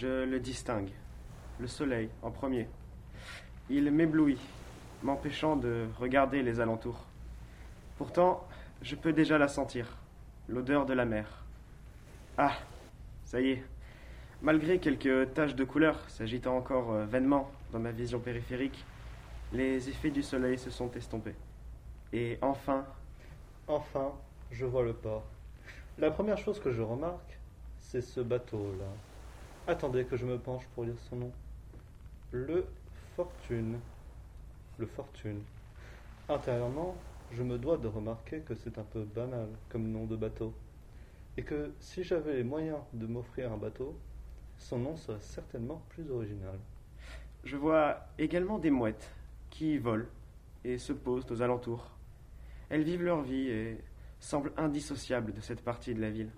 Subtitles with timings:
[0.00, 0.92] Je le distingue.
[1.58, 2.68] Le soleil, en premier.
[3.68, 4.38] Il m'éblouit,
[5.02, 7.04] m'empêchant de regarder les alentours.
[7.96, 8.46] Pourtant,
[8.80, 9.88] je peux déjà la sentir,
[10.48, 11.42] l'odeur de la mer.
[12.36, 12.52] Ah,
[13.24, 13.64] ça y est.
[14.40, 18.84] Malgré quelques taches de couleur s'agitant encore euh, vainement dans ma vision périphérique,
[19.52, 21.34] les effets du soleil se sont estompés.
[22.12, 22.86] Et enfin,
[23.66, 24.12] Enfin,
[24.52, 25.24] je vois le port.
[25.98, 27.36] La première chose que je remarque,
[27.80, 29.07] c'est ce bateau-là.
[29.68, 31.32] Attendez que je me penche pour lire son nom.
[32.30, 32.64] Le
[33.14, 33.78] Fortune.
[34.78, 35.42] Le Fortune.
[36.26, 36.96] Intérieurement,
[37.32, 40.54] je me dois de remarquer que c'est un peu banal comme nom de bateau.
[41.36, 43.94] Et que si j'avais les moyens de m'offrir un bateau,
[44.56, 46.58] son nom serait certainement plus original.
[47.44, 49.12] je vois également des mouettes
[49.50, 50.08] qui volent
[50.64, 51.90] et se posent aux alentours.
[52.70, 53.78] Elles vivent leur vie et
[54.18, 56.30] semblent indissociables de cette partie de la ville.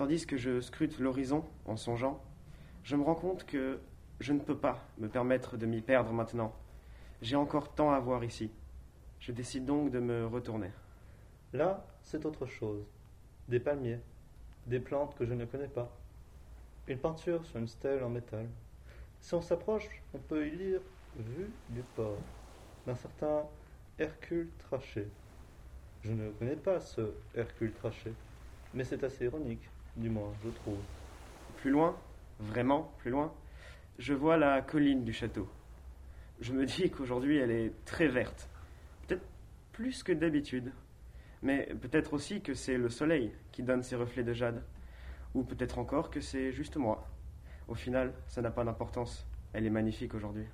[0.00, 2.24] Tandis que je scrute l'horizon en songeant,
[2.84, 3.80] je me rends compte que
[4.18, 6.54] je ne peux pas me permettre de m'y perdre maintenant.
[7.20, 8.50] J'ai encore tant à voir ici.
[9.18, 10.70] Je décide donc de me retourner.
[11.52, 12.82] Là, c'est autre chose.
[13.48, 14.00] Des palmiers,
[14.66, 15.94] des plantes que je ne connais pas.
[16.88, 18.48] Une peinture sur une stèle en métal.
[19.20, 20.80] Si on s'approche, on peut y lire
[21.14, 22.16] Vue du port
[22.86, 23.42] d'un certain
[23.98, 25.08] Hercule Traché.
[26.00, 28.14] Je ne connais pas ce Hercule Traché,
[28.72, 30.78] mais c'est assez ironique, du moins, je trouve.
[31.56, 31.96] Plus loin,
[32.38, 33.32] vraiment plus loin,
[33.98, 35.48] je vois la colline du château.
[36.40, 38.48] Je me dis qu'aujourd'hui elle est très verte,
[39.06, 39.26] peut-être
[39.72, 40.72] plus que d'habitude,
[41.42, 44.62] mais peut-être aussi que c'est le soleil qui donne ses reflets de jade,
[45.34, 47.06] ou peut-être encore que c'est juste moi.
[47.68, 50.46] Au final, ça n'a pas d'importance, elle est magnifique aujourd'hui.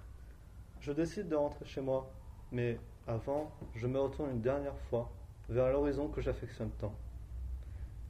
[0.80, 2.12] Je décide de rentrer chez moi,
[2.50, 5.10] mais avant, je me retourne une dernière fois
[5.48, 6.94] vers l'horizon que j'affectionne tant.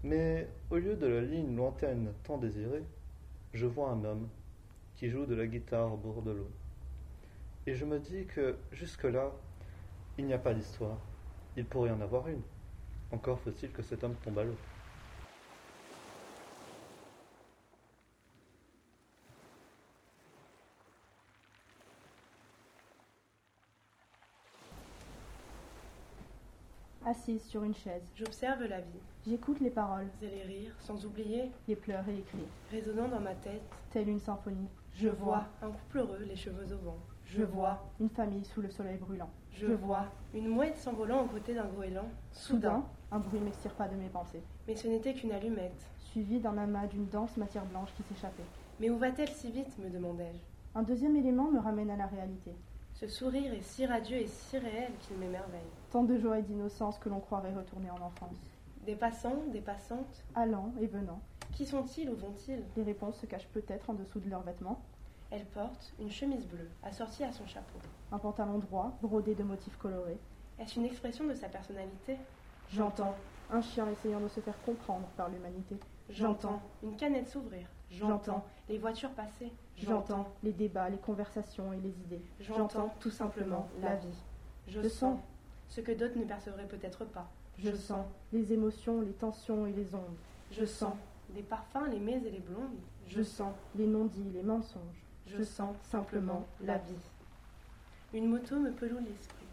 [0.03, 2.85] Mais au lieu de la ligne lointaine tant désirée,
[3.53, 4.29] je vois un homme
[4.97, 6.51] qui joue de la guitare au bord de l'eau.
[7.67, 9.33] Et je me dis que jusque-là,
[10.19, 10.99] il n'y a pas d'histoire.
[11.57, 12.43] Il pourrait y en avoir une.
[13.11, 14.57] Encore faut-il que cet homme tombe à l'eau.
[27.09, 31.53] Assise sur une chaise, J'observe la vie, j'écoute les paroles, et les rires, sans oublier,
[31.69, 33.63] les pleurs et les cris, résonnant dans ma tête.
[33.93, 34.67] telle une symphonie.
[34.93, 36.99] Je vois un couple heureux, les cheveux au vent.
[37.25, 39.31] Je vois, une famille sous le soleil brûlant.
[39.53, 42.09] je vois une mouette s'envolant aux côtés d'un goéland.
[42.33, 45.87] Soudain, un bruit m'extire pas de mes pensées, Mais ce n'était qu'une allumette.
[46.11, 48.43] suivi d'un amas d'une dense matière blanche qui s'échappait.
[48.81, 49.79] Mais où va-t-elle si vite?
[49.79, 50.41] me demandai-je.
[50.75, 52.53] Un deuxième élément me ramène à la réalité.
[52.99, 55.61] Ce sourire est si radieux et si réel qu'il m'émerveille.
[55.91, 58.39] Tant de joie et d'innocence que l'on croirait retourner en enfance.
[58.87, 61.21] Des passants, des passantes, Allant et venant,
[61.53, 62.63] qui sont-ils, où vont-ils?
[62.75, 64.81] Les réponses se cachent peut-être en dessous de leurs vêtements.
[65.31, 67.79] Elle porte une chemise bleue, assortie à son chapeau.
[68.13, 70.19] Un pantalon droit, brodé de motifs colorés.
[70.59, 72.17] Est-ce une expression de sa personnalité?
[72.73, 73.15] J'entends
[73.51, 75.77] un chien essayant de se faire comprendre par l'humanité.
[76.09, 77.69] J'entends une canette s'ouvrir.
[77.91, 79.53] J'entends les voitures passer.
[79.77, 82.23] J'entends les débats, les conversations et les idées.
[82.41, 84.23] J'entends tout simplement la vie.
[84.69, 85.19] Je, Je sens sens.
[85.69, 87.31] ce que d'autres ne percevraient peut-être pas.
[87.59, 90.17] Je sens les émotions, les tensions et les ondes.
[90.51, 90.95] Je sens
[91.35, 92.77] les parfums, les mets et les blondes.
[93.07, 95.05] Je sens les non-dits, les mensonges.
[95.27, 97.01] Je sens simplement la vie.
[98.13, 99.47] Une moto me peloue l'esprit.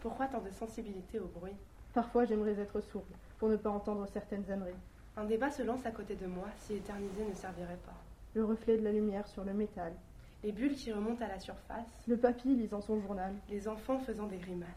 [0.00, 1.56] Pourquoi tant de sensibilité au bruit?
[1.92, 3.04] Parfois j'aimerais être sourde
[3.38, 4.72] pour ne pas entendre certaines âneries.
[5.16, 7.94] Un débat se lance à côté de moi si éterniser ne servirait pas.
[8.34, 9.92] Le reflet de la lumière sur le métal.
[10.42, 13.32] Les bulles qui remontent à la surface, Le papy lisant son journal.
[13.48, 14.68] les enfants faisant des grimaces.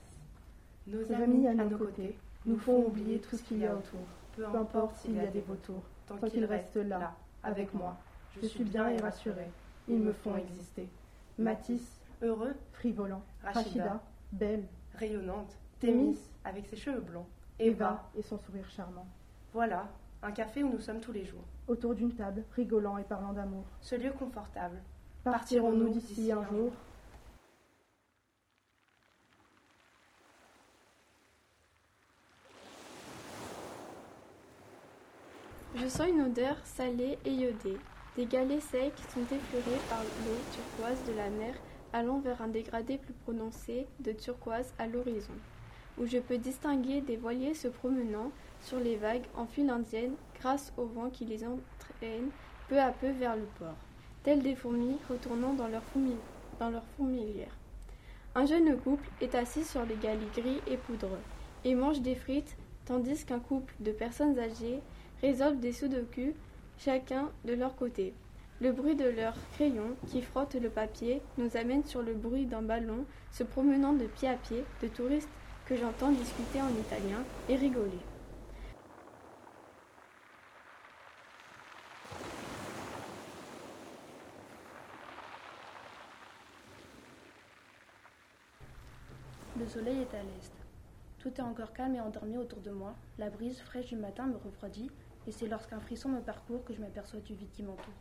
[0.86, 2.16] Nos amis à nos côtés
[2.46, 4.00] nous font oublier tout ce qu'il y a autour.
[4.36, 5.82] Peu importe s'il y a des vautours.
[6.08, 7.98] tant Tant qu'ils restent là, avec moi.
[8.42, 9.50] Je suis bien et rassurée.
[9.90, 10.88] Ils me font exister.
[11.40, 13.22] Matisse, Heureux, frivolant.
[13.44, 14.02] Rachida, Rachida,
[14.32, 14.64] belle.
[14.96, 17.26] rayonnante, Thémis, avec ses cheveux blonds.
[17.60, 19.06] Eva et son sourire charmant.
[19.54, 19.88] Voilà,
[20.24, 21.46] un café où nous sommes tous les jours.
[21.68, 23.66] Autour d'une table, rigolant et parlant d'amour.
[23.82, 24.82] Ce lieu confortable.
[25.24, 26.72] Partirons-nous d'ici un jour
[35.76, 37.78] Je sens une odeur salée et iodée.
[38.16, 41.54] Des galets secs sont effleurés par l'eau turquoise de la mer
[41.94, 45.34] allant vers un dégradé plus prononcé de turquoise à l'horizon,
[45.98, 50.74] où je peux distinguer des voiliers se promenant sur les vagues en file indienne grâce
[50.78, 52.30] au vent qui les entraîne
[52.70, 53.76] peu à peu vers le port,
[54.24, 55.84] tels des fourmis retournant dans leur,
[56.98, 57.56] fourmilière.
[58.36, 61.22] Un jeune couple est assis sur les galets gris et poudreux
[61.64, 62.56] et mange des frites,
[62.86, 64.80] tandis qu'un couple de personnes âgées
[65.22, 66.34] résolvent des sudoku
[66.78, 68.14] chacun de leur côté.
[68.60, 72.62] Le bruit de leurs crayons qui frottent le papier nous amène sur le bruit d'un
[72.62, 75.30] ballon se promenant de pied à pied, de touristes
[75.68, 78.00] que j'entends discuter en italien et rigoler.
[89.60, 90.54] Le soleil est à l'est.
[91.20, 92.96] Tout est encore calme et endormi autour de moi.
[93.18, 94.90] La brise fraîche du matin me refroidit,
[95.28, 97.94] et c'est lorsqu'un frisson me parcourt que je m'aperçois du vide qui m'entoure.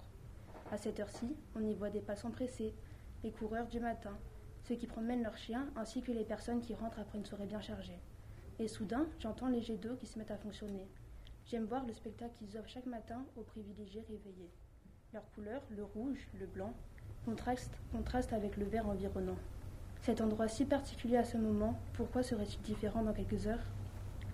[0.71, 2.75] À cette heure-ci, on y voit des passants pressés,
[3.25, 4.17] les coureurs du matin,
[4.67, 7.61] ceux qui promènent leurs chiens, ainsi que les personnes qui rentrent après une soirée bien
[7.61, 8.01] chargée.
[8.59, 10.89] Et soudain, j'entends les jets d'eau qui se mettent à fonctionner.
[11.47, 14.51] J'aime voir le spectacle qu'ils offrent chaque matin aux privilégiés réveillés.
[15.13, 16.75] Leurs couleurs, le rouge, le blanc,
[17.25, 19.37] contrastent, contrastent avec le vert environnant.
[20.03, 23.65] Cet endroit si particulier à ce moment, pourquoi serait-il différent dans quelques heures?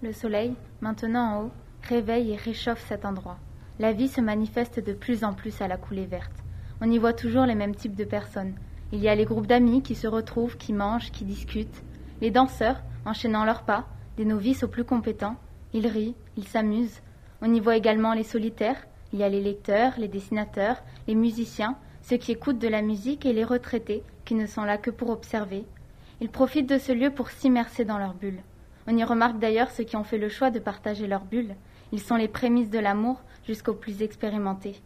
[0.02, 1.50] Le soleil, maintenant en haut,
[1.82, 3.38] réveille et réchauffe cet endroit.
[3.78, 6.42] La vie se manifeste de plus en plus à la coulée verte.
[6.80, 8.54] On y voit toujours les mêmes types de personnes.
[8.92, 11.82] Il y a les groupes d'amis qui se retrouvent, qui mangent, qui discutent,
[12.20, 13.86] les danseurs enchaînant leurs pas,
[14.18, 15.36] des novices aux plus compétents.
[15.72, 17.00] Ils rient, ils s'amusent.
[17.40, 18.86] On y voit également les solitaires.
[19.12, 20.76] Il y a les lecteurs, les dessinateurs,
[21.08, 24.76] les musiciens, ceux qui écoutent de la musique et les retraités qui ne sont là
[24.76, 25.64] que pour observer.
[26.20, 28.42] Ils profitent de ce lieu pour s'immerser dans leur bulle.
[28.86, 31.54] On y remarque d'ailleurs ceux qui ont fait le choix de partager leur bulle.
[31.92, 34.80] Ils sont les prémices de l'amour jusqu'aux plus expérimentés.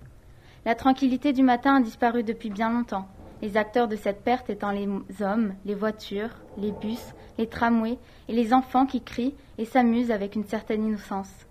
[0.64, 3.08] La tranquillité du matin a disparu depuis bien longtemps,
[3.42, 4.88] les acteurs de cette perte étant les
[5.20, 7.98] hommes, les voitures, les bus, les tramways
[8.28, 11.46] et les enfants qui crient et s'amusent avec une certaine innocence.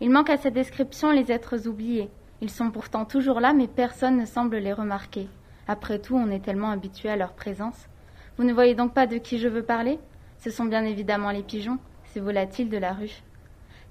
[0.00, 2.10] Il manque à cette description les êtres oubliés.
[2.40, 5.28] Ils sont pourtant toujours là, mais personne ne semble les remarquer.
[5.66, 7.88] Après tout, on est tellement habitué à leur présence.
[8.36, 9.98] Vous ne voyez donc pas de qui je veux parler?
[10.38, 13.22] Ce sont bien évidemment les pigeons, ces volatiles de la rue.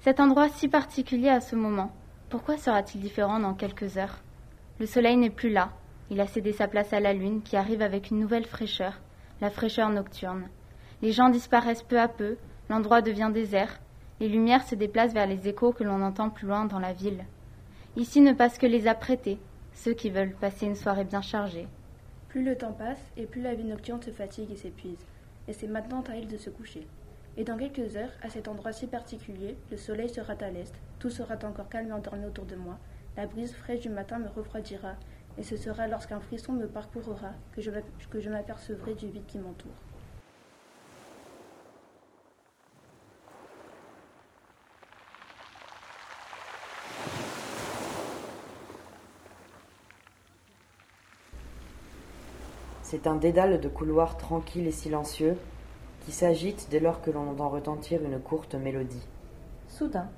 [0.01, 1.91] Cet endroit si particulier à ce moment,
[2.29, 4.19] pourquoi sera-t-il différent dans quelques heures?
[4.79, 5.71] Le soleil n'est plus là,
[6.13, 9.01] il a cédé sa place à la lune qui arrive avec une nouvelle fraîcheur,
[9.42, 10.48] la fraîcheur nocturne.
[11.01, 12.38] Les gens disparaissent peu à peu,
[12.69, 13.80] l'endroit devient désert,
[14.19, 17.25] les lumières se déplacent vers les échos que l'on entend plus loin dans la ville.
[17.95, 19.39] Ici ne passent que les apprêtés,
[19.74, 21.68] ceux qui veulent passer une soirée bien chargée.
[22.30, 25.04] Plus le temps passe et plus la vie nocturne se fatigue et s'épuise,
[25.48, 26.86] et c'est maintenant à elle de se coucher.
[27.38, 31.10] Et dans quelques heures, à cet endroit si particulier, le soleil sera à l'est, tout
[31.10, 32.77] sera encore calme et endormi autour de moi,
[33.18, 34.94] la brise fraîche du matin me refroidira,
[35.38, 39.71] et ce sera lorsqu'un frisson me parcourra que je m'apercevrai du vide qui m'entoure.
[52.83, 55.36] C'est un dédale de couloirs tranquilles et silencieux
[56.06, 59.07] qui s'agite dès lors que l'on entend retentir une courte mélodie.
[59.68, 60.09] Soudain,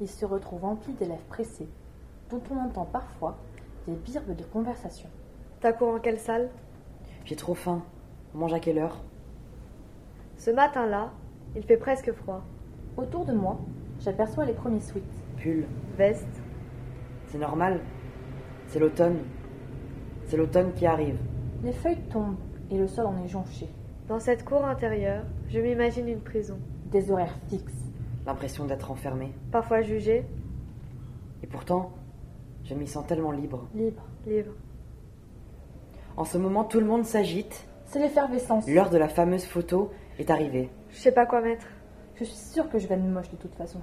[0.00, 1.68] il se retrouve empli d'élèves pressés,
[2.30, 3.36] dont on entend parfois
[3.86, 5.08] des birbes de conversation.
[5.60, 6.48] T'as cours en quelle salle?
[7.24, 7.82] J'ai trop faim.
[8.34, 9.02] On mange à quelle heure?
[10.36, 11.12] Ce matin-là,
[11.54, 12.42] il fait presque froid.
[12.96, 13.58] Autour de moi,
[14.00, 15.00] j'aperçois les premiers sweats.
[15.38, 15.66] Pull.
[15.96, 16.42] Veste.
[17.26, 17.80] C'est normal.
[18.68, 19.18] C'est l'automne.
[20.24, 21.18] C'est l'automne qui arrive.
[21.62, 22.36] Les feuilles tombent
[22.70, 23.68] et le sol en est jonché.
[24.08, 26.58] Dans cette cour intérieure, je m'imagine une prison.
[26.90, 27.90] Des horaires fixes.
[28.26, 29.32] L'impression d'être enfermé.
[29.52, 30.24] Parfois jugé.
[31.42, 31.92] Et pourtant,
[32.68, 33.66] je m'y sens tellement libre.
[33.74, 34.02] Libre.
[34.26, 34.52] Libre.
[36.16, 37.66] En ce moment, tout le monde s'agite.
[37.86, 38.66] C'est l'effervescence.
[38.68, 40.68] L'heure de la fameuse photo est arrivée.
[40.90, 41.66] Je sais pas quoi mettre.
[42.16, 43.80] Je suis sûre que je vais être moche de toute façon.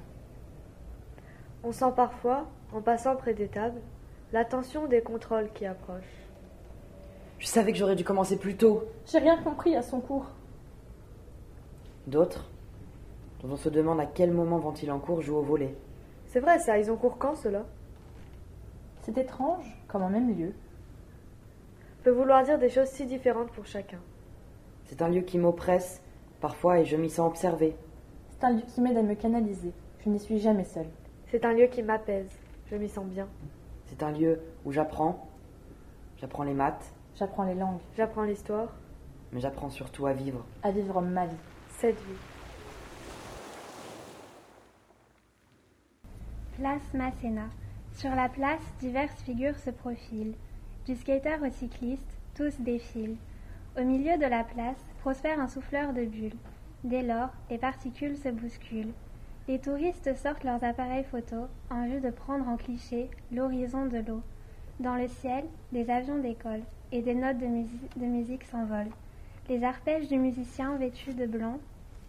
[1.64, 3.80] On sent parfois, en passant près des tables,
[4.34, 6.04] la tension des contrôles qui approchent.
[7.40, 8.84] Je savais que j'aurais dû commencer plus tôt.
[9.06, 10.26] J'ai rien compris à son cours.
[12.08, 12.50] D'autres,
[13.42, 15.76] dont on se demande à quel moment vont-ils en cours jouer au volet.
[16.28, 17.64] C'est vrai ça, ils ont cours quand cela
[19.04, 20.54] C'est étrange, comme en même lieu.
[22.04, 24.00] Peut vouloir dire des choses si différentes pour chacun.
[24.86, 26.02] C'est un lieu qui m'oppresse,
[26.40, 27.76] parfois, et je m'y sens observé.
[28.30, 29.74] C'est un lieu qui m'aide à me canaliser.
[30.00, 30.90] Je n'y suis jamais seule.
[31.28, 32.30] C'est un lieu qui m'apaise.
[32.72, 33.28] Je m'y sens bien.
[33.88, 35.28] C'est un lieu où j'apprends.
[36.18, 36.94] J'apprends les maths.
[37.16, 37.80] J'apprends les langues.
[37.98, 38.74] J'apprends l'histoire.
[39.34, 40.46] Mais j'apprends surtout à vivre.
[40.64, 41.36] À vivre ma vie.
[41.72, 42.20] Cette vie.
[46.58, 47.50] Place Masséna.
[47.96, 50.34] Sur la place, diverses figures se profilent.
[50.86, 53.18] Du skater au cycliste, tous défilent.
[53.80, 56.36] Au milieu de la place prospère un souffleur de bulles.
[56.84, 58.94] Dès lors, les particules se bousculent.
[59.48, 64.22] Les touristes sortent leurs appareils photo en vue de prendre en cliché l'horizon de l'eau.
[64.80, 68.92] Dans le ciel, des avions décollent et des notes de, de musique s'envolent.
[69.50, 71.60] Les arpèges du musicien vêtu de blanc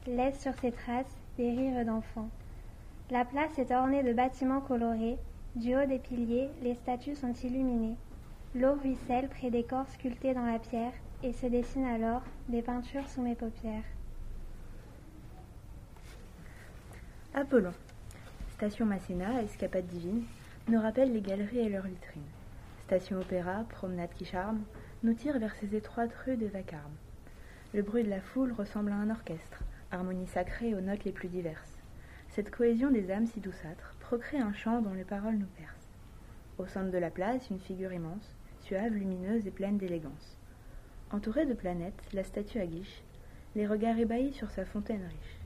[0.06, 2.28] laissent sur ses traces des rires d'enfants.
[3.10, 5.18] La place est ornée de bâtiments colorés.
[5.56, 7.96] Du haut des piliers, les statues sont illuminées.
[8.56, 10.92] L'eau ruisselle près des corps sculptés dans la pierre
[11.23, 13.84] et se dessinent alors des peintures sous mes paupières.
[17.34, 17.73] Apollon.
[18.54, 20.25] Station Masséna, escapade divine,
[20.66, 22.23] nous rappelle les galeries et leurs vitrines.
[22.87, 24.64] Station opéra, promenade qui charme,
[25.04, 26.96] nous tire vers ces étroites rues de vacarme.
[27.73, 31.28] Le bruit de la foule ressemble à un orchestre, harmonie sacrée aux notes les plus
[31.28, 31.78] diverses.
[32.30, 35.88] Cette cohésion des âmes si douceâtres procrée un chant dont les paroles nous percent.
[36.58, 40.37] Au centre de la place, une figure immense, suave, lumineuse et pleine d'élégance.
[41.11, 43.02] Entourée de planètes, la statue aguiche,
[43.56, 45.38] les regards ébahis sur sa fontaine riche.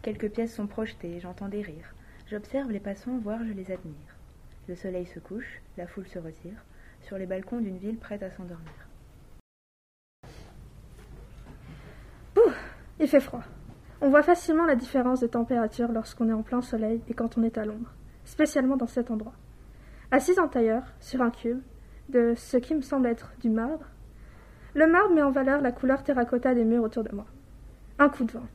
[0.00, 1.94] Quelques pièces sont projetées, j'entends des rires.
[2.30, 4.16] J'observe les passants, voire je les admire.
[4.68, 6.64] Le soleil se couche, la foule se retire,
[7.02, 8.86] sur les balcons d'une ville prête à s'endormir.
[12.36, 12.52] Bouh
[13.00, 13.42] Il fait froid.
[14.04, 17.44] On voit facilement la différence de température lorsqu'on est en plein soleil et quand on
[17.44, 17.94] est à l'ombre,
[18.24, 19.34] spécialement dans cet endroit.
[20.10, 21.60] Assise en tailleur, sur un cube,
[22.08, 23.86] de ce qui me semble être du marbre,
[24.74, 27.26] le marbre met en valeur la couleur terracotta des murs autour de moi.
[28.00, 28.46] Un coup de vent.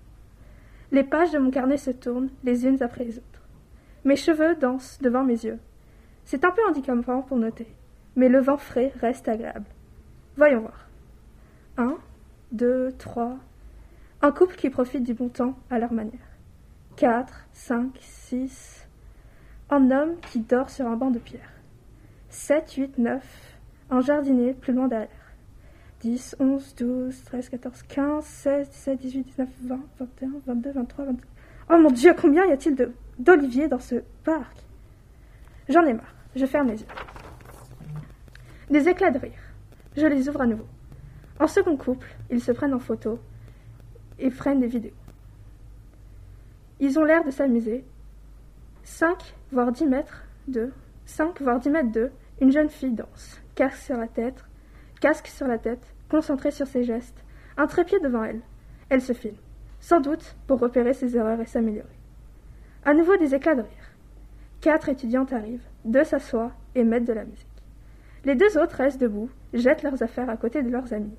[0.92, 3.42] Les pages de mon carnet se tournent les unes après les autres.
[4.04, 5.60] Mes cheveux dansent devant mes yeux.
[6.26, 7.68] C'est un peu handicapant pour noter,
[8.18, 9.68] mais le vent frais reste agréable.
[10.36, 10.90] Voyons voir.
[11.78, 11.96] Un,
[12.52, 13.38] deux, trois.
[14.20, 16.14] Un couple qui profite du bon temps à leur manière.
[16.96, 18.88] Quatre, cinq, six.
[19.70, 21.52] Un homme qui dort sur un banc de pierre.
[22.30, 23.58] Sept, huit, neuf.
[23.92, 25.10] Un jardinier plus loin derrière.
[26.02, 31.28] 10, 11, 12, 13, 14, 15, 16, 17, 18, 19, 20, 21, 22, 23, 24.
[31.70, 34.58] Oh mon Dieu, combien y a-t-il d'oliviers dans ce parc?
[35.70, 36.16] J'en ai marre.
[36.36, 36.88] Je ferme les yeux.
[38.72, 39.40] Des éclats de rire.
[39.96, 40.68] Je les ouvre à nouveau.
[41.40, 43.20] En second couple, ils se prennent en photo
[44.20, 44.94] et prennent des vidéos.
[46.80, 47.84] Ils ont l'air de s'amuser.
[48.84, 50.72] 5, voire 10 mètres de
[51.06, 54.46] 5, voire 10 mètres de une jeune fille danse, casque sur la tête,
[55.02, 57.24] casque sur la tête, concentrée sur ses gestes,
[57.58, 58.42] un trépied devant elle.
[58.90, 59.36] Elle se filme,
[59.80, 61.88] sans doute pour repérer ses erreurs et s'améliorer.
[62.86, 63.92] À nouveau des éclats de rire.
[64.62, 67.48] Quatre étudiantes arrivent, deux s'assoient et mettent de la musique.
[68.24, 71.16] Les deux autres restent debout, jettent leurs affaires à côté de leurs amis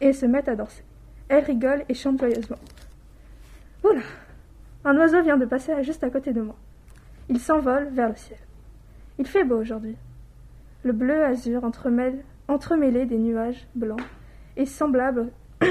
[0.00, 0.84] et se mettent à danser.
[1.32, 2.58] Elles rigolent et chantent joyeusement.
[3.82, 4.02] Oula
[4.84, 6.56] Un oiseau vient de passer juste à côté de moi.
[7.30, 8.38] Il s'envole vers le ciel.
[9.18, 9.96] Il fait beau aujourd'hui.
[10.84, 14.02] Le bleu azur entremêlé des nuages blancs
[14.58, 15.32] et semblable.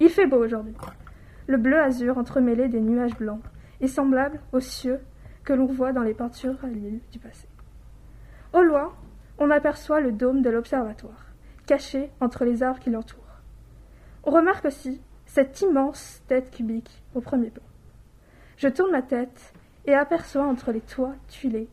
[0.00, 0.74] Il fait beau aujourd'hui.
[1.46, 3.40] Le bleu azur entremêlé des nuages blancs
[3.80, 5.00] est semblable aux cieux
[5.42, 7.48] que l'on voit dans les peintures à l'île du passé.
[8.52, 8.92] Au loin,
[9.38, 11.28] on aperçoit le dôme de l'observatoire,
[11.64, 13.21] caché entre les arbres qui l'entourent.
[14.24, 17.64] On remarque aussi cette immense tête cubique au premier plan.
[18.56, 19.52] Je tourne ma tête
[19.86, 21.68] et aperçois entre les toits tuilés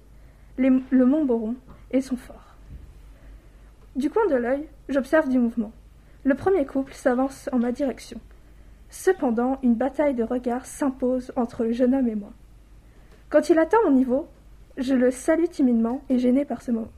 [0.59, 1.55] le mont Boron
[1.91, 2.55] et son fort.
[3.95, 5.71] Du coin de l'œil, j'observe du mouvement.
[6.23, 8.19] Le premier couple s'avance en ma direction.
[8.89, 12.31] Cependant, une bataille de regards s'impose entre le jeune homme et moi.
[13.29, 14.27] Quand il atteint mon niveau,
[14.77, 16.91] je le salue timidement et gêné par ce moment.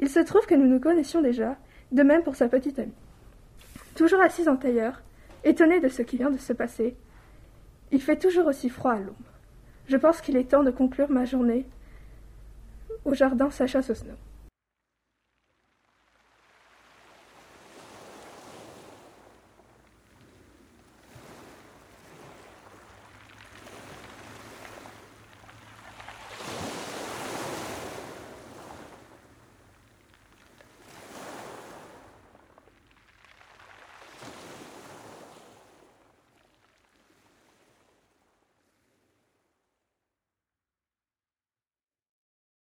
[0.00, 1.56] Il se trouve que nous nous connaissions déjà,
[1.90, 2.92] de même pour sa petite amie.
[3.94, 5.02] Toujours assise en tailleur,
[5.44, 6.96] étonné de ce qui vient de se passer,
[7.90, 9.16] il fait toujours aussi froid à l'ombre.
[9.86, 11.66] Je pense qu'il est temps de conclure ma journée
[13.04, 14.14] au jardin Sacha Sosno.